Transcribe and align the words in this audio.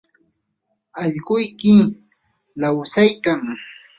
allquyki 1.01 1.75
lawsaykan. 2.61 3.41